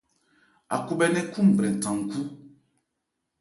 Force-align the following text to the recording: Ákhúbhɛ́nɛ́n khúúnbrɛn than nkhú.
Ákhúbhɛ́nɛ́n 0.75 1.27
khúúnbrɛn 1.31 1.75
than 1.81 1.95
nkhú. 2.01 2.21